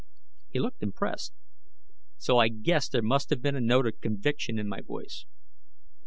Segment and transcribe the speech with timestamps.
[0.49, 1.31] He looked impressed,
[2.17, 5.25] so I guess there must have been a note of conviction in my voice.